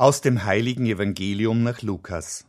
Aus 0.00 0.22
dem 0.22 0.46
heiligen 0.46 0.86
Evangelium 0.86 1.62
nach 1.62 1.82
Lukas. 1.82 2.46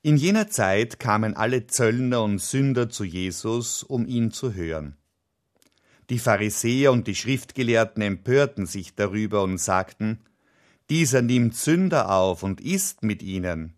In 0.00 0.16
jener 0.16 0.48
Zeit 0.48 0.98
kamen 0.98 1.36
alle 1.36 1.66
Zöllner 1.66 2.22
und 2.22 2.38
Sünder 2.38 2.88
zu 2.88 3.04
Jesus, 3.04 3.82
um 3.82 4.06
ihn 4.06 4.30
zu 4.30 4.54
hören. 4.54 4.96
Die 6.08 6.18
Pharisäer 6.18 6.92
und 6.92 7.08
die 7.08 7.14
Schriftgelehrten 7.14 8.02
empörten 8.02 8.64
sich 8.64 8.94
darüber 8.94 9.42
und 9.42 9.58
sagten, 9.58 10.20
dieser 10.88 11.20
nimmt 11.20 11.56
Sünder 11.56 12.10
auf 12.10 12.42
und 12.42 12.62
isst 12.62 13.02
mit 13.02 13.22
ihnen. 13.22 13.74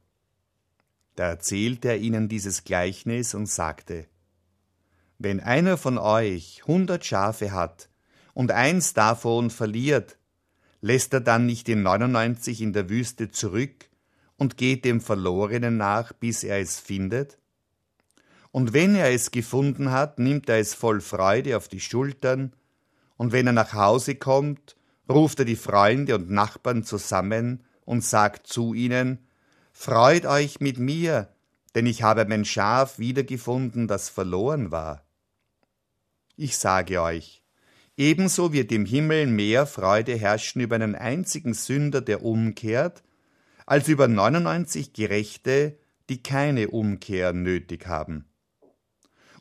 Da 1.17 1.25
erzählte 1.25 1.89
er 1.89 1.99
ihnen 1.99 2.29
dieses 2.29 2.63
Gleichnis 2.63 3.35
und 3.35 3.47
sagte, 3.47 4.07
Wenn 5.19 5.41
einer 5.41 5.77
von 5.77 5.99
euch 5.99 6.63
hundert 6.65 7.05
Schafe 7.05 7.51
hat 7.51 7.89
und 8.35 8.53
eins 8.53 8.95
davon 8.95 9.51
verliert, 9.51 10.17
lässt 10.85 11.15
er 11.15 11.23
dann 11.23 11.47
nicht 11.47 11.67
den 11.67 11.83
99 11.83 12.61
in 12.61 12.75
der 12.75 12.91
Wüste 12.91 13.31
zurück 13.31 13.89
und 14.37 14.59
geht 14.59 14.85
dem 14.85 15.01
Verlorenen 15.01 15.79
nach, 15.79 16.13
bis 16.13 16.45
er 16.45 16.61
es 16.61 16.79
findet? 16.79 17.39
Und 18.51 18.75
wenn 18.75 18.95
er 18.95 19.11
es 19.11 19.31
gefunden 19.31 19.93
hat, 19.93 20.19
nimmt 20.19 20.47
er 20.51 20.59
es 20.59 20.75
voll 20.75 21.01
Freude 21.01 21.57
auf 21.57 21.69
die 21.69 21.81
Schultern, 21.81 22.53
und 23.17 23.33
wenn 23.33 23.47
er 23.47 23.55
nach 23.55 23.73
Hause 23.73 24.17
kommt, 24.17 24.77
ruft 25.09 25.39
er 25.39 25.47
die 25.47 25.57
Freunde 25.57 26.17
und 26.17 26.31
Nachbarn 26.31 26.85
zusammen 26.85 27.65
und 27.87 28.05
sagt 28.05 28.47
zu 28.47 28.75
ihnen, 28.75 29.27
Freut 29.73 30.27
euch 30.27 30.61
mit 30.61 30.79
mir, 30.79 31.31
denn 31.75 31.87
ich 31.87 32.03
habe 32.03 32.27
mein 32.27 32.45
Schaf 32.45 32.99
wiedergefunden, 32.99 33.89
das 33.89 34.11
verloren 34.11 34.71
war. 34.71 35.07
Ich 36.37 36.59
sage 36.59 37.01
euch, 37.01 37.44
Ebenso 37.97 38.53
wird 38.53 38.73
im 38.73 38.87
Himmel 38.87 39.27
mehr 39.27 39.67
Freude 39.67 40.17
herrschen 40.17 40.61
über 40.61 40.75
einen 40.75 40.97
einzigen 40.97 41.55
Sünder, 41.55 42.01
der 42.01 42.25
umkehrt, 42.25 43.03
als 43.67 43.89
über 43.89 44.09
99 44.09 44.93
Gerechte, 44.93 45.79
die 46.09 46.23
keine 46.23 46.69
Umkehr 46.69 47.33
nötig 47.33 47.87
haben. 47.87 48.27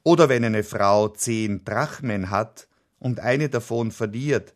Oder 0.04 0.30
wenn 0.30 0.46
eine 0.46 0.64
Frau 0.64 1.10
zehn 1.10 1.64
Drachmen 1.66 2.30
hat 2.30 2.68
und 3.00 3.20
eine 3.20 3.50
davon 3.50 3.92
verliert, 3.92 4.54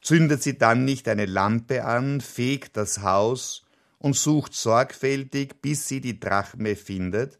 zündet 0.00 0.42
sie 0.42 0.58
dann 0.58 0.84
nicht 0.84 1.08
eine 1.08 1.26
Lampe 1.26 1.84
an, 1.84 2.20
fegt 2.20 2.76
das 2.76 3.02
Haus 3.02 3.64
und 3.98 4.16
sucht 4.16 4.54
sorgfältig, 4.54 5.60
bis 5.62 5.88
sie 5.88 6.00
die 6.00 6.18
Drachme 6.18 6.74
findet? 6.74 7.38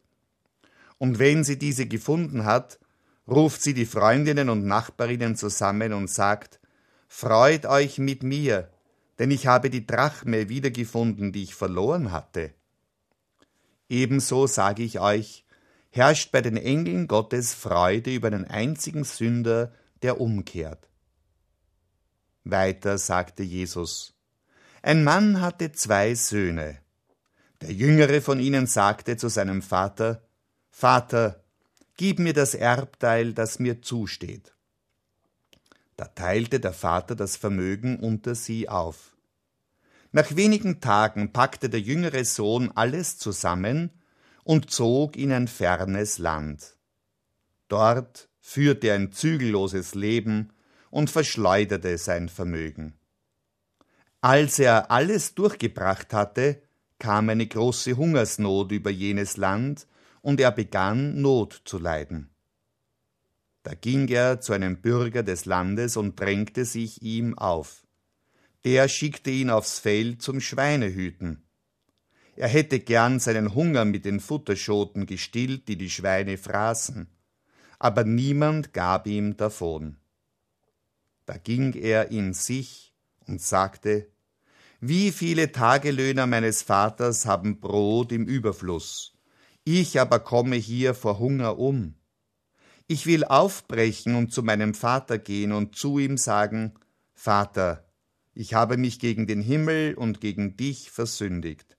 Und 0.99 1.19
wenn 1.19 1.45
sie 1.45 1.59
diese 1.59 1.87
gefunden 1.87 2.45
hat, 2.45 2.79
ruft 3.29 3.63
sie 3.63 3.75
die 3.75 3.87
Freundinnen 3.87 4.49
und 4.49 4.65
Nachbarinnen 4.65 5.37
zusammen 5.37 5.93
und 5.93 6.09
sagt, 6.11 6.61
Freut 7.09 7.65
euch 7.67 7.99
mit 7.99 8.23
mir, 8.23 8.71
denn 9.19 9.31
ich 9.31 9.47
habe 9.47 9.71
die 9.71 9.87
Drachme 9.87 10.49
wiedergefunden, 10.49 11.33
die 11.33 11.45
ich 11.45 11.55
verloren 11.55 12.13
hatte. 12.13 12.53
Ebenso 13.89 14.47
sage 14.47 14.83
ich 14.83 15.01
euch, 15.01 15.47
herrscht 15.91 16.31
bei 16.33 16.43
den 16.43 16.59
Engeln 16.59 17.09
Gottes 17.09 17.55
Freude 17.55 18.15
über 18.15 18.29
einen 18.29 18.45
einzigen 18.45 19.05
Sünder, 19.05 19.73
der 20.03 20.21
umkehrt. 20.21 20.89
Weiter 22.45 22.99
sagte 22.99 23.43
Jesus, 23.43 24.15
ein 24.83 25.03
Mann 25.03 25.41
hatte 25.41 25.73
zwei 25.73 26.15
Söhne. 26.15 26.79
Der 27.61 27.73
jüngere 27.73 28.21
von 28.21 28.39
ihnen 28.39 28.67
sagte 28.67 29.17
zu 29.17 29.29
seinem 29.29 29.63
Vater, 29.63 30.23
Vater, 30.71 31.43
Gib 31.99 32.21
mir 32.21 32.33
das 32.33 32.55
Erbteil, 32.55 33.35
das 33.35 33.59
mir 33.59 33.83
zusteht. 33.83 34.55
Da 35.97 36.05
teilte 36.05 36.61
der 36.61 36.73
Vater 36.73 37.17
das 37.17 37.37
Vermögen 37.37 37.99
unter 37.99 38.37
sie 38.37 38.69
auf. 38.69 39.17
Nach 40.13 40.37
wenigen 40.37 40.81
Tagen 40.81 41.33
packte 41.33 41.69
der 41.69 41.81
jüngere 41.81 42.25
Sohn 42.25 42.71
alles 42.73 43.19
zusammen 43.19 43.91
und 44.45 44.71
zog 44.71 45.17
in 45.17 45.33
ein 45.33 45.49
fernes 45.49 46.19
Land. 46.19 46.77
Dort 47.67 48.29
führte 48.39 48.87
er 48.87 48.95
ein 48.95 49.11
zügelloses 49.11 49.97
Leben 49.97 50.53
und 50.91 51.11
verschleuderte 51.11 51.99
sein 51.99 52.29
Vermögen. 52.29 52.95
Als 54.21 54.61
er 54.61 54.93
alles 54.93 55.35
durchgebracht 55.35 56.15
hatte, 56.15 56.63
kam 57.01 57.29
eine 57.29 57.49
große 57.49 57.97
Hungersnot 57.97 58.71
über 58.71 58.91
jenes 58.91 59.37
Land, 59.37 59.89
und 60.23 60.41
er 60.41 60.53
begann 60.53 61.21
Not 61.21 61.63
zu 61.65 61.79
leiden. 61.79 62.31
Da 63.63 63.75
ging 63.75 64.09
er 64.09 64.41
zu 64.41 64.53
einem 64.53 64.81
Bürger 64.81 65.23
des 65.23 65.45
Landes 65.45 65.97
und 65.97 66.19
drängte 66.19 66.65
sich 66.65 67.03
ihm 67.03 67.37
auf. 67.37 67.87
Der 68.65 68.89
schickte 68.89 69.31
ihn 69.31 69.51
aufs 69.51 69.79
Feld 69.79 70.23
zum 70.23 70.41
Schweinehüten. 70.41 71.43
Er 72.37 72.49
hätte 72.49 72.79
gern 72.81 73.19
seinen 73.19 73.55
Hunger 73.55 73.85
mit 73.85 74.05
den 74.05 74.21
Futterschoten 74.21 75.07
gestillt, 75.07 75.69
die 75.69 75.77
die 75.77 75.91
Schweine 75.91 76.39
fraßen, 76.39 77.09
aber 77.79 78.05
niemand 78.05 78.73
gab 78.73 79.07
ihm 79.07 79.37
davon. 79.37 79.97
Da 81.27 81.37
ging 81.37 81.75
er 81.75 82.11
in 82.11 82.33
sich 82.33 82.95
und 83.27 83.43
sagte, 83.43 84.07
Wie 84.81 85.11
viele 85.13 85.53
Tagelöhner 85.53 86.27
meines 86.27 86.63
Vaters 86.63 87.27
haben 87.27 87.61
Brot 87.61 88.13
im 88.13 88.25
Überfluss, 88.25 89.18
ich 89.77 90.01
aber 90.01 90.21
komme 90.21 90.57
hier 90.57 90.95
vor 90.95 91.19
Hunger 91.19 91.59
um. 91.59 91.95
Ich 92.87 93.05
will 93.05 93.25
aufbrechen 93.25 94.15
und 94.15 94.33
zu 94.33 94.43
meinem 94.43 94.73
Vater 94.73 95.19
gehen 95.19 95.53
und 95.53 95.77
zu 95.77 95.99
ihm 95.99 96.17
sagen, 96.17 96.73
Vater, 97.13 97.85
ich 98.33 98.55
habe 98.55 98.77
mich 98.77 98.99
gegen 98.99 99.27
den 99.27 99.43
Himmel 99.43 99.95
und 99.95 100.21
gegen 100.21 100.57
dich 100.57 100.91
versündigt. 100.91 101.77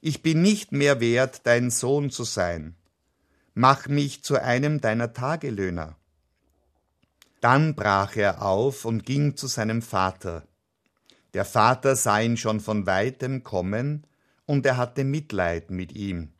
Ich 0.00 0.22
bin 0.22 0.42
nicht 0.42 0.72
mehr 0.72 1.00
wert, 1.00 1.42
dein 1.44 1.70
Sohn 1.70 2.10
zu 2.10 2.24
sein. 2.24 2.74
Mach 3.54 3.86
mich 3.86 4.24
zu 4.24 4.42
einem 4.42 4.80
deiner 4.80 5.12
Tagelöhner. 5.12 5.96
Dann 7.40 7.74
brach 7.74 8.16
er 8.16 8.42
auf 8.42 8.84
und 8.84 9.04
ging 9.04 9.36
zu 9.36 9.46
seinem 9.46 9.82
Vater. 9.82 10.46
Der 11.34 11.44
Vater 11.44 11.94
sah 11.96 12.20
ihn 12.20 12.36
schon 12.36 12.60
von 12.60 12.86
weitem 12.86 13.44
kommen, 13.44 14.06
und 14.46 14.66
er 14.66 14.78
hatte 14.78 15.04
Mitleid 15.04 15.70
mit 15.70 15.92
ihm. 15.92 16.32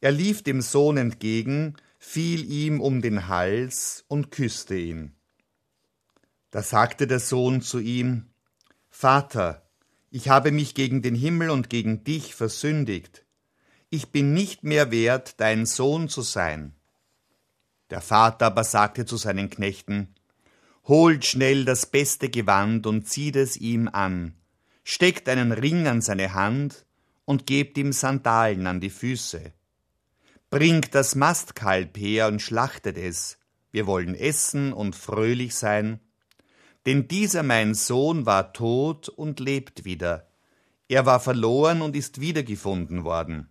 Er 0.00 0.12
lief 0.12 0.42
dem 0.42 0.60
Sohn 0.60 0.96
entgegen, 0.96 1.76
fiel 1.98 2.48
ihm 2.50 2.80
um 2.80 3.02
den 3.02 3.26
Hals 3.26 4.04
und 4.06 4.30
küsste 4.30 4.76
ihn. 4.76 5.16
Da 6.50 6.62
sagte 6.62 7.06
der 7.08 7.18
Sohn 7.18 7.62
zu 7.62 7.80
ihm, 7.80 8.26
Vater, 8.90 9.68
ich 10.10 10.28
habe 10.28 10.52
mich 10.52 10.74
gegen 10.74 11.02
den 11.02 11.14
Himmel 11.14 11.50
und 11.50 11.68
gegen 11.68 12.04
dich 12.04 12.34
versündigt. 12.34 13.24
Ich 13.90 14.12
bin 14.12 14.32
nicht 14.34 14.62
mehr 14.62 14.90
wert, 14.90 15.40
dein 15.40 15.66
Sohn 15.66 16.08
zu 16.08 16.22
sein. 16.22 16.74
Der 17.90 18.00
Vater 18.00 18.46
aber 18.46 18.64
sagte 18.64 19.04
zu 19.04 19.16
seinen 19.16 19.50
Knechten, 19.50 20.14
Holt 20.84 21.26
schnell 21.26 21.64
das 21.64 21.86
beste 21.86 22.30
Gewand 22.30 22.86
und 22.86 23.06
zieht 23.06 23.36
es 23.36 23.56
ihm 23.58 23.88
an, 23.88 24.34
steckt 24.84 25.28
einen 25.28 25.52
Ring 25.52 25.86
an 25.86 26.00
seine 26.00 26.32
Hand 26.32 26.86
und 27.26 27.46
gebt 27.46 27.76
ihm 27.76 27.92
Sandalen 27.92 28.66
an 28.66 28.80
die 28.80 28.88
Füße 28.88 29.52
Bringt 30.50 30.94
das 30.94 31.14
Mastkalb 31.14 31.98
her 31.98 32.26
und 32.28 32.40
schlachtet 32.40 32.96
es, 32.96 33.38
wir 33.70 33.86
wollen 33.86 34.14
essen 34.14 34.72
und 34.72 34.96
fröhlich 34.96 35.54
sein. 35.54 36.00
Denn 36.86 37.06
dieser 37.06 37.42
mein 37.42 37.74
Sohn 37.74 38.24
war 38.24 38.54
tot 38.54 39.10
und 39.10 39.40
lebt 39.40 39.84
wieder, 39.84 40.26
er 40.88 41.04
war 41.04 41.20
verloren 41.20 41.82
und 41.82 41.94
ist 41.94 42.20
wiedergefunden 42.20 43.04
worden. 43.04 43.50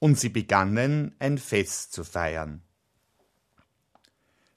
Und 0.00 0.18
sie 0.18 0.28
begannen 0.28 1.14
ein 1.20 1.38
Fest 1.38 1.92
zu 1.92 2.02
feiern. 2.02 2.62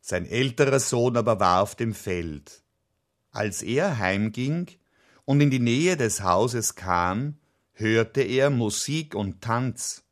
Sein 0.01 0.25
älterer 0.25 0.79
Sohn 0.79 1.15
aber 1.15 1.39
war 1.39 1.61
auf 1.61 1.75
dem 1.75 1.93
Feld. 1.93 2.63
Als 3.29 3.61
er 3.61 3.99
heimging 3.99 4.67
und 5.25 5.41
in 5.41 5.51
die 5.51 5.59
Nähe 5.59 5.95
des 5.95 6.23
Hauses 6.23 6.73
kam, 6.73 7.37
hörte 7.73 8.21
er 8.21 8.49
Musik 8.49 9.13
und 9.13 9.41
Tanz. 9.41 10.03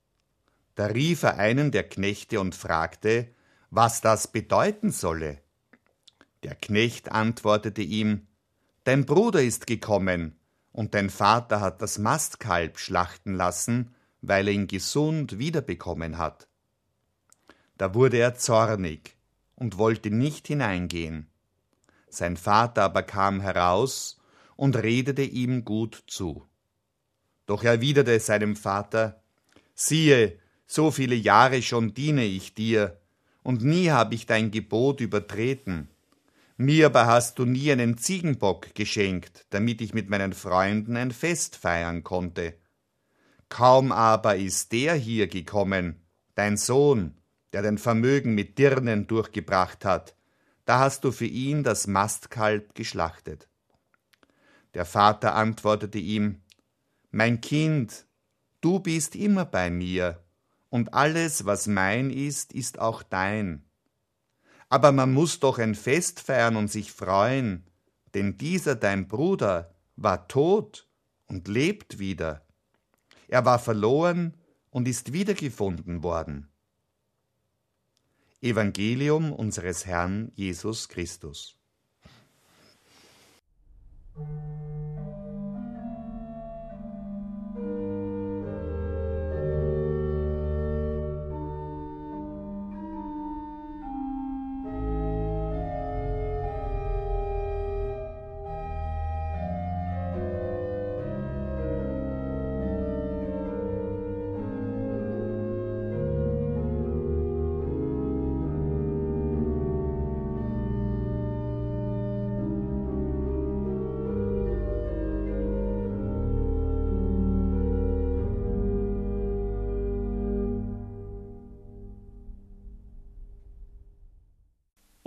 Da 0.80 0.86
rief 0.86 1.24
er 1.24 1.38
einen 1.38 1.72
der 1.72 1.84
Knechte 1.84 2.40
und 2.40 2.56
fragte, 2.56 3.28
was 3.70 4.00
das 4.00 4.32
bedeuten 4.32 4.92
solle. 4.92 5.42
Der 6.44 6.56
Knecht 6.56 7.12
antwortete 7.12 7.82
ihm, 7.82 8.28
Dein 8.86 9.06
Bruder 9.06 9.44
ist 9.44 9.68
gekommen, 9.68 10.40
und 10.72 10.94
dein 10.94 11.10
Vater 11.10 11.60
hat 11.60 11.82
das 11.82 11.98
Mastkalb 11.98 12.80
schlachten 12.80 13.34
lassen, 13.34 13.94
weil 14.22 14.48
er 14.48 14.54
ihn 14.54 14.68
gesund 14.68 15.38
wiederbekommen 15.38 16.18
hat. 16.18 16.48
Da 17.78 17.94
wurde 17.94 18.16
er 18.16 18.36
zornig 18.36 19.18
und 19.56 19.78
wollte 19.78 20.12
nicht 20.12 20.48
hineingehen. 20.48 21.28
Sein 22.08 22.38
Vater 22.38 22.84
aber 22.84 23.04
kam 23.04 23.42
heraus 23.42 24.22
und 24.56 24.78
redete 24.78 25.24
ihm 25.24 25.66
gut 25.66 26.06
zu. 26.08 26.48
Doch 27.48 27.66
erwiderte 27.66 28.18
seinem 28.22 28.56
Vater, 28.56 29.22
siehe, 29.76 30.40
so 30.72 30.92
viele 30.92 31.16
Jahre 31.16 31.64
schon 31.64 31.96
diene 31.96 32.24
ich 32.24 32.54
dir, 32.54 33.02
und 33.42 33.64
nie 33.64 33.90
habe 33.90 34.14
ich 34.14 34.28
dein 34.28 34.52
Gebot 34.52 35.02
übertreten. 35.02 35.90
Mir 36.58 36.88
aber 36.88 37.08
hast 37.08 37.40
du 37.40 37.46
nie 37.46 37.72
einen 37.72 37.98
Ziegenbock 37.98 38.76
geschenkt, 38.76 39.48
damit 39.50 39.82
ich 39.82 39.96
mit 39.96 40.10
meinen 40.12 40.34
Freunden 40.34 40.96
ein 40.96 41.10
Fest 41.10 41.56
feiern 41.56 42.04
konnte. 42.04 42.54
Kaum 43.48 43.92
aber 43.92 44.36
ist 44.36 44.72
der 44.72 44.94
hier 44.94 45.28
gekommen, 45.28 45.96
dein 46.36 46.56
Sohn, 46.56 47.18
der 47.52 47.64
dein 47.64 47.80
Vermögen 47.80 48.36
mit 48.36 48.60
Dirnen 48.60 49.08
durchgebracht 49.08 49.86
hat, 49.86 50.16
da 50.66 50.78
hast 50.78 51.04
du 51.04 51.12
für 51.12 51.26
ihn 51.26 51.64
das 51.64 51.88
Mastkalb 51.88 52.76
geschlachtet. 52.76 53.50
Der 54.76 54.86
Vater 54.86 55.34
antwortete 55.34 55.98
ihm, 55.98 56.42
Mein 57.10 57.42
Kind, 57.42 58.06
du 58.62 58.80
bist 58.80 59.16
immer 59.16 59.46
bei 59.46 59.72
mir, 59.72 60.22
und 60.70 60.94
alles, 60.94 61.46
was 61.46 61.68
mein 61.68 62.10
ist, 62.10 62.54
ist 62.54 62.80
auch 62.80 63.04
dein. 63.04 63.66
Aber 64.70 64.92
man 64.92 65.12
muss 65.12 65.40
doch 65.40 65.58
ein 65.58 65.76
Fest 65.76 66.20
feiern 66.20 66.56
und 66.56 66.72
sich 66.72 66.92
freuen, 66.92 67.66
denn 68.14 68.38
dieser 68.38 68.76
dein 68.76 69.08
Bruder 69.08 69.74
war 69.96 70.28
tot 70.28 70.88
und 71.26 71.48
lebt 71.48 72.00
wieder. 72.00 72.46
Er 73.28 73.46
war 73.46 73.60
verloren 73.60 74.36
und 74.70 74.88
ist 74.88 75.14
wiedergefunden 75.14 76.04
worden. 76.04 76.50
Evangelium 78.42 79.34
unseres 79.34 79.86
Herrn 79.86 80.32
Jesus 80.36 80.88
Christus. 80.88 81.59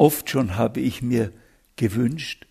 Oft 0.03 0.31
schon 0.31 0.57
habe 0.57 0.81
ich 0.81 1.01
mir 1.01 1.33
gewünscht, 1.77 2.49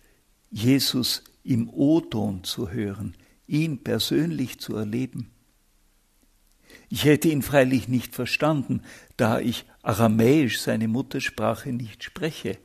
Jesus 0.50 1.22
im 1.44 1.68
O-Ton 1.68 2.44
zu 2.44 2.70
hören, 2.70 3.14
ihn 3.46 3.84
persönlich 3.84 4.58
zu 4.58 4.74
erleben. 4.74 5.30
Ich 6.88 7.04
hätte 7.04 7.28
ihn 7.28 7.42
freilich 7.42 7.88
nicht 7.88 8.14
verstanden, 8.14 8.80
da 9.18 9.38
ich 9.38 9.66
Aramäisch 9.82 10.60
seine 10.60 10.88
Muttersprache 10.88 11.74
nicht 11.74 12.02
spreche. 12.04 12.56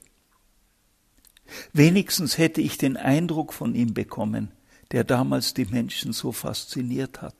Wenigstens 1.73 2.37
hätte 2.37 2.61
ich 2.61 2.77
den 2.77 2.95
Eindruck 2.95 3.51
von 3.51 3.75
ihm 3.75 3.93
bekommen, 3.93 4.53
der 4.93 5.03
damals 5.03 5.53
die 5.53 5.65
Menschen 5.65 6.13
so 6.13 6.31
fasziniert 6.31 7.21
hat. 7.21 7.35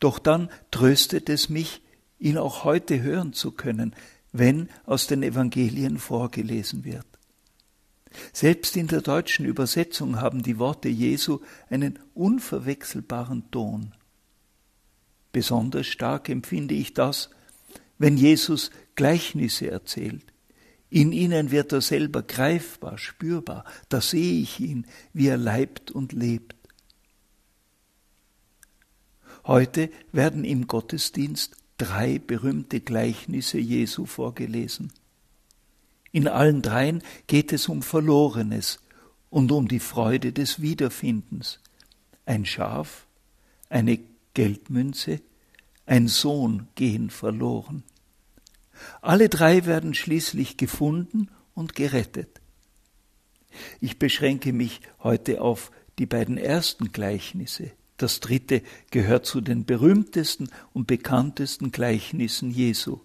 Doch 0.00 0.18
dann 0.18 0.48
tröstet 0.70 1.28
es 1.28 1.50
mich, 1.50 1.82
ihn 2.18 2.38
auch 2.38 2.64
heute 2.64 3.02
hören 3.02 3.34
zu 3.34 3.50
können, 3.50 3.94
wenn 4.38 4.68
aus 4.86 5.06
den 5.06 5.22
Evangelien 5.22 5.98
vorgelesen 5.98 6.84
wird. 6.84 7.06
Selbst 8.32 8.76
in 8.76 8.86
der 8.86 9.02
deutschen 9.02 9.44
Übersetzung 9.44 10.20
haben 10.20 10.42
die 10.42 10.58
Worte 10.58 10.88
Jesu 10.88 11.40
einen 11.68 11.98
unverwechselbaren 12.14 13.50
Ton. 13.50 13.92
Besonders 15.32 15.86
stark 15.86 16.28
empfinde 16.28 16.74
ich 16.74 16.94
das, 16.94 17.30
wenn 17.98 18.16
Jesus 18.16 18.70
Gleichnisse 18.94 19.70
erzählt. 19.70 20.24
In 20.90 21.12
ihnen 21.12 21.50
wird 21.50 21.72
er 21.72 21.82
selber 21.82 22.22
greifbar, 22.22 22.96
spürbar. 22.96 23.64
Da 23.90 24.00
sehe 24.00 24.40
ich 24.40 24.58
ihn, 24.58 24.86
wie 25.12 25.28
er 25.28 25.36
leibt 25.36 25.90
und 25.90 26.12
lebt. 26.12 26.56
Heute 29.46 29.90
werden 30.12 30.44
im 30.44 30.66
Gottesdienst 30.66 31.56
drei 31.78 32.18
berühmte 32.18 32.80
Gleichnisse 32.80 33.58
Jesu 33.58 34.04
vorgelesen. 34.04 34.92
In 36.10 36.26
allen 36.28 36.62
dreien 36.62 37.02
geht 37.26 37.52
es 37.52 37.68
um 37.68 37.82
Verlorenes 37.82 38.80
und 39.30 39.52
um 39.52 39.68
die 39.68 39.80
Freude 39.80 40.32
des 40.32 40.60
Wiederfindens. 40.60 41.60
Ein 42.26 42.44
Schaf, 42.44 43.06
eine 43.68 43.98
Geldmünze, 44.34 45.20
ein 45.86 46.08
Sohn 46.08 46.68
gehen 46.74 47.10
verloren. 47.10 47.82
Alle 49.00 49.28
drei 49.28 49.64
werden 49.66 49.94
schließlich 49.94 50.56
gefunden 50.56 51.30
und 51.54 51.74
gerettet. 51.74 52.40
Ich 53.80 53.98
beschränke 53.98 54.52
mich 54.52 54.80
heute 55.02 55.40
auf 55.40 55.70
die 55.98 56.06
beiden 56.06 56.38
ersten 56.38 56.92
Gleichnisse. 56.92 57.72
Das 57.98 58.20
dritte 58.20 58.62
gehört 58.90 59.26
zu 59.26 59.40
den 59.40 59.64
berühmtesten 59.64 60.48
und 60.72 60.86
bekanntesten 60.86 61.72
Gleichnissen 61.72 62.50
Jesu. 62.50 63.00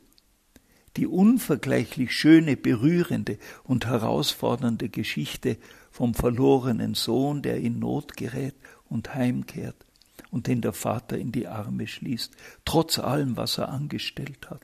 Die 0.98 1.08
unvergleichlich 1.08 2.12
schöne, 2.12 2.56
berührende 2.56 3.40
und 3.64 3.88
herausfordernde 3.88 4.90
Geschichte 4.90 5.58
vom 5.92 6.14
verlorenen 6.14 6.94
Sohn, 6.94 7.42
der 7.42 7.58
in 7.58 7.80
Not 7.80 8.16
gerät 8.16 8.54
und 8.88 9.16
heimkehrt 9.16 9.76
und 10.30 10.46
den 10.46 10.62
der 10.62 10.74
Vater 10.74 11.18
in 11.18 11.32
die 11.32 11.48
Arme 11.48 11.88
schließt, 11.88 12.32
trotz 12.64 13.00
allem, 13.00 13.36
was 13.36 13.58
er 13.58 13.70
angestellt 13.70 14.52
hat. 14.52 14.62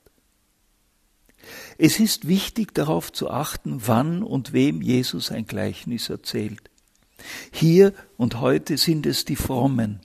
Es 1.79 1.99
ist 1.99 2.27
wichtig 2.27 2.75
darauf 2.75 3.11
zu 3.11 3.31
achten, 3.31 3.81
wann 3.87 4.21
und 4.21 4.53
wem 4.53 4.83
Jesus 4.83 5.31
ein 5.31 5.47
Gleichnis 5.47 6.09
erzählt. 6.09 6.69
Hier 7.51 7.93
und 8.17 8.39
heute 8.39 8.77
sind 8.77 9.07
es 9.07 9.25
die 9.25 9.35
Frommen, 9.35 10.01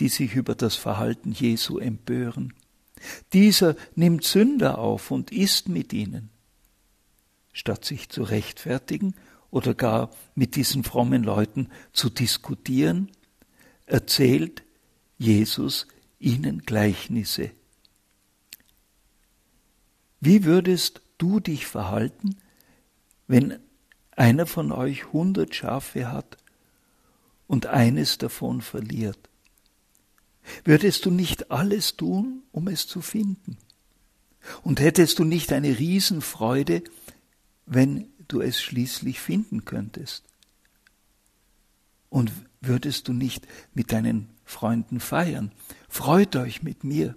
die 0.00 0.08
sich 0.08 0.34
über 0.34 0.54
das 0.54 0.74
Verhalten 0.74 1.32
Jesu 1.32 1.78
empören. 1.78 2.54
Dieser 3.32 3.76
nimmt 3.94 4.24
Sünder 4.24 4.78
auf 4.78 5.10
und 5.10 5.30
isst 5.30 5.68
mit 5.68 5.92
ihnen. 5.92 6.30
Statt 7.52 7.84
sich 7.84 8.08
zu 8.08 8.22
rechtfertigen 8.22 9.14
oder 9.50 9.74
gar 9.74 10.10
mit 10.34 10.56
diesen 10.56 10.84
frommen 10.84 11.22
Leuten 11.22 11.68
zu 11.92 12.08
diskutieren, 12.08 13.10
erzählt 13.86 14.62
Jesus 15.18 15.86
ihnen 16.18 16.62
Gleichnisse. 16.62 17.50
Wie 20.20 20.44
würdest 20.44 21.02
du 21.18 21.40
dich 21.40 21.66
verhalten, 21.66 22.36
wenn 23.26 23.58
einer 24.12 24.46
von 24.46 24.70
euch 24.70 25.12
hundert 25.12 25.54
Schafe 25.54 26.12
hat 26.12 26.36
und 27.46 27.66
eines 27.66 28.18
davon 28.18 28.60
verliert? 28.60 29.29
Würdest 30.64 31.04
du 31.06 31.10
nicht 31.10 31.50
alles 31.50 31.96
tun, 31.96 32.42
um 32.52 32.68
es 32.68 32.86
zu 32.86 33.00
finden? 33.00 33.56
Und 34.62 34.80
hättest 34.80 35.18
du 35.18 35.24
nicht 35.24 35.52
eine 35.52 35.78
Riesenfreude, 35.78 36.82
wenn 37.66 38.08
du 38.28 38.40
es 38.40 38.60
schließlich 38.60 39.20
finden 39.20 39.64
könntest? 39.64 40.24
Und 42.08 42.32
würdest 42.60 43.08
du 43.08 43.12
nicht 43.12 43.46
mit 43.74 43.92
deinen 43.92 44.28
Freunden 44.44 45.00
feiern? 45.00 45.52
Freut 45.88 46.36
euch 46.36 46.62
mit 46.62 46.84
mir. 46.84 47.16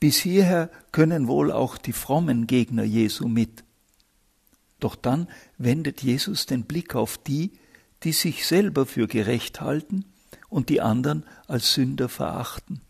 Bis 0.00 0.18
hierher 0.18 0.70
können 0.90 1.28
wohl 1.28 1.50
auch 1.50 1.78
die 1.78 1.92
frommen 1.92 2.46
Gegner 2.46 2.82
Jesu 2.82 3.28
mit. 3.28 3.64
Doch 4.80 4.96
dann 4.96 5.28
wendet 5.58 6.02
Jesus 6.02 6.46
den 6.46 6.64
Blick 6.64 6.94
auf 6.94 7.16
die, 7.16 7.52
die 8.02 8.12
sich 8.12 8.46
selber 8.46 8.84
für 8.84 9.06
gerecht 9.06 9.60
halten 9.60 10.11
und 10.52 10.68
die 10.68 10.82
anderen 10.82 11.24
als 11.48 11.72
Sünder 11.72 12.10
verachten. 12.10 12.82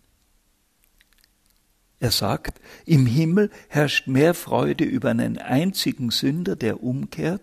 Er 2.00 2.11
sagt, 2.11 2.61
im 2.85 3.07
Himmel 3.07 3.50
herrscht 3.69 4.09
mehr 4.09 4.35
Freude 4.35 4.83
über 4.83 5.11
einen 5.11 5.38
einzigen 5.38 6.11
Sünder, 6.11 6.57
der 6.57 6.83
umkehrt, 6.83 7.42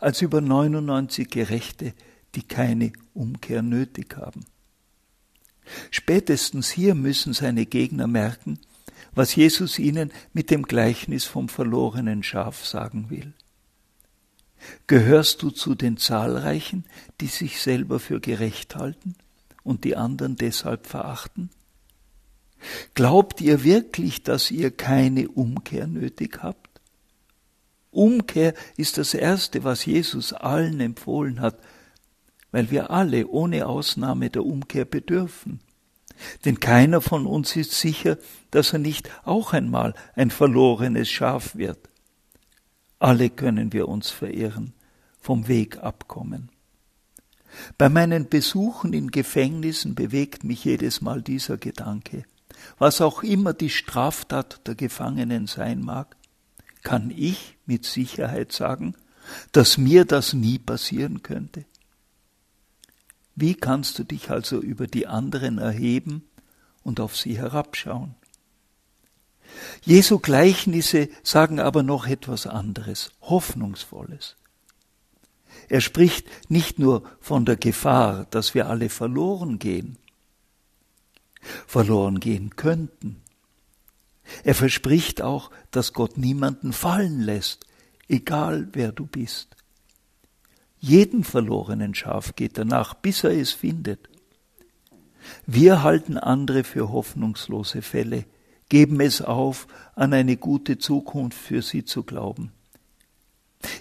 als 0.00 0.22
über 0.22 0.40
99 0.40 1.28
Gerechte, 1.28 1.92
die 2.34 2.42
keine 2.42 2.92
Umkehr 3.12 3.60
nötig 3.60 4.16
haben. 4.16 4.46
Spätestens 5.90 6.70
hier 6.70 6.94
müssen 6.94 7.34
seine 7.34 7.66
Gegner 7.66 8.06
merken, 8.06 8.58
was 9.14 9.34
Jesus 9.34 9.78
ihnen 9.78 10.12
mit 10.32 10.50
dem 10.50 10.62
Gleichnis 10.62 11.26
vom 11.26 11.50
verlorenen 11.50 12.22
Schaf 12.22 12.64
sagen 12.64 13.10
will. 13.10 13.34
Gehörst 14.86 15.42
du 15.42 15.50
zu 15.50 15.74
den 15.74 15.98
Zahlreichen, 15.98 16.86
die 17.20 17.26
sich 17.26 17.60
selber 17.60 18.00
für 18.00 18.20
gerecht 18.20 18.76
halten? 18.76 19.16
Und 19.66 19.84
die 19.84 19.96
anderen 19.96 20.36
deshalb 20.36 20.86
verachten? 20.86 21.50
Glaubt 22.94 23.40
ihr 23.40 23.64
wirklich, 23.64 24.22
dass 24.22 24.50
ihr 24.50 24.70
keine 24.70 25.28
Umkehr 25.28 25.86
nötig 25.86 26.38
habt? 26.42 26.80
Umkehr 27.90 28.54
ist 28.76 28.98
das 28.98 29.14
Erste, 29.14 29.64
was 29.64 29.84
Jesus 29.84 30.32
allen 30.32 30.80
empfohlen 30.80 31.40
hat, 31.40 31.58
weil 32.52 32.70
wir 32.70 32.90
alle 32.90 33.26
ohne 33.26 33.66
Ausnahme 33.66 34.30
der 34.30 34.44
Umkehr 34.44 34.84
bedürfen. 34.84 35.60
Denn 36.44 36.60
keiner 36.60 37.00
von 37.00 37.26
uns 37.26 37.56
ist 37.56 37.72
sicher, 37.72 38.16
dass 38.50 38.72
er 38.72 38.78
nicht 38.78 39.10
auch 39.24 39.52
einmal 39.52 39.94
ein 40.14 40.30
verlorenes 40.30 41.10
Schaf 41.10 41.56
wird. 41.56 41.90
Alle 42.98 43.28
können 43.28 43.72
wir 43.72 43.88
uns 43.88 44.10
verirren, 44.10 44.72
vom 45.20 45.48
Weg 45.48 45.78
abkommen. 45.78 46.50
Bei 47.78 47.88
meinen 47.88 48.28
Besuchen 48.28 48.92
in 48.92 49.10
Gefängnissen 49.10 49.94
bewegt 49.94 50.44
mich 50.44 50.64
jedes 50.64 51.00
Mal 51.00 51.22
dieser 51.22 51.56
Gedanke. 51.56 52.24
Was 52.78 53.00
auch 53.00 53.22
immer 53.22 53.52
die 53.52 53.70
Straftat 53.70 54.66
der 54.66 54.74
Gefangenen 54.74 55.46
sein 55.46 55.80
mag, 55.80 56.16
kann 56.82 57.10
ich 57.10 57.56
mit 57.66 57.84
Sicherheit 57.84 58.52
sagen, 58.52 58.94
dass 59.52 59.76
mir 59.76 60.04
das 60.04 60.32
nie 60.32 60.58
passieren 60.58 61.22
könnte. 61.22 61.64
Wie 63.34 63.54
kannst 63.54 63.98
du 63.98 64.04
dich 64.04 64.30
also 64.30 64.60
über 64.60 64.86
die 64.86 65.06
anderen 65.06 65.58
erheben 65.58 66.22
und 66.82 67.00
auf 67.00 67.16
sie 67.16 67.38
herabschauen? 67.38 68.14
Jesu 69.84 70.18
Gleichnisse 70.18 71.08
sagen 71.22 71.60
aber 71.60 71.82
noch 71.82 72.06
etwas 72.06 72.46
anderes, 72.46 73.12
Hoffnungsvolles. 73.20 74.36
Er 75.68 75.80
spricht 75.80 76.26
nicht 76.50 76.78
nur 76.78 77.02
von 77.20 77.44
der 77.44 77.56
Gefahr, 77.56 78.26
dass 78.30 78.54
wir 78.54 78.68
alle 78.68 78.88
verloren 78.88 79.58
gehen, 79.58 79.98
verloren 81.66 82.20
gehen 82.20 82.56
könnten. 82.56 83.22
Er 84.44 84.54
verspricht 84.54 85.22
auch, 85.22 85.50
dass 85.70 85.92
Gott 85.92 86.18
niemanden 86.18 86.72
fallen 86.72 87.20
lässt, 87.20 87.66
egal 88.08 88.68
wer 88.72 88.92
du 88.92 89.06
bist. 89.06 89.56
Jeden 90.78 91.24
verlorenen 91.24 91.94
Schaf 91.94 92.36
geht 92.36 92.58
er 92.58 92.64
nach, 92.64 92.94
bis 92.94 93.24
er 93.24 93.30
es 93.30 93.52
findet. 93.52 94.08
Wir 95.46 95.82
halten 95.82 96.18
andere 96.18 96.64
für 96.64 96.92
hoffnungslose 96.92 97.82
Fälle, 97.82 98.26
geben 98.68 99.00
es 99.00 99.22
auf, 99.22 99.66
an 99.94 100.12
eine 100.12 100.36
gute 100.36 100.78
Zukunft 100.78 101.38
für 101.38 101.62
sie 101.62 101.84
zu 101.84 102.02
glauben. 102.02 102.52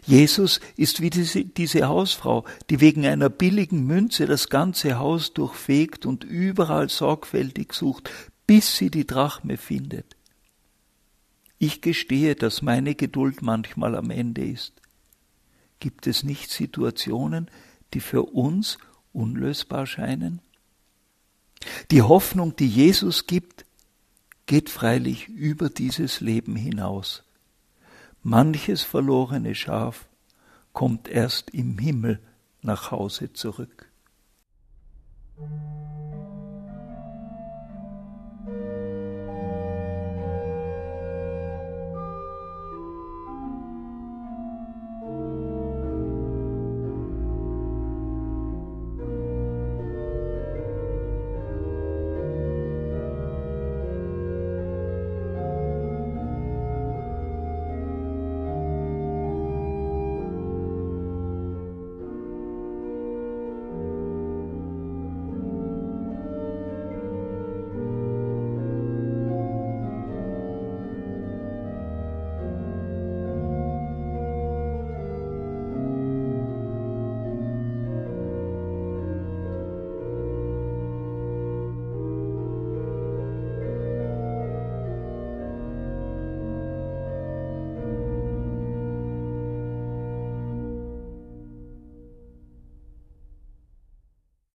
Jesus 0.06 0.60
ist 0.78 1.02
wie 1.02 1.10
diese, 1.10 1.44
diese, 1.44 1.88
Hausfrau, 1.88 2.46
die 2.70 2.80
wegen 2.80 3.06
einer 3.06 3.30
billigen 3.30 3.86
Münze 3.86 4.26
das 4.26 4.50
ganze 4.50 4.98
Haus 4.98 5.34
durchfegt 5.34 6.06
und 6.06 6.24
überall 6.24 6.90
sorgfältig 6.90 7.74
sucht, 7.74 8.10
bis 8.48 8.78
sie 8.78 8.90
die 8.90 9.06
Drachme 9.06 9.58
findet. 9.58 10.16
Ich 11.58 11.82
gestehe, 11.82 12.36
dass 12.36 12.62
meine 12.62 12.96
Geduld 12.96 13.42
manchmal 13.42 13.96
am 13.96 14.10
Ende 14.10 14.46
ist. 14.46 14.74
Gibt 15.80 16.08
es 16.08 16.24
nicht 16.24 16.52
Situationen, 16.52 17.50
die 17.94 18.00
für 18.00 18.24
uns 18.24 18.78
unlösbar 19.14 19.86
scheinen? 19.86 20.42
Die 21.92 22.02
Hoffnung, 22.02 22.56
die 22.56 22.68
Jesus 22.68 23.28
gibt, 23.28 23.66
geht 24.46 24.70
freilich 24.70 25.28
über 25.28 25.70
dieses 25.70 26.22
Leben 26.22 26.56
hinaus. 26.56 27.24
Manches 28.28 28.82
verlorene 28.82 29.54
Schaf 29.54 30.08
kommt 30.74 31.08
erst 31.08 31.52
im 31.52 31.78
Himmel 31.78 32.20
nach 32.64 32.90
Hause 32.90 33.32
zurück. 33.34 33.92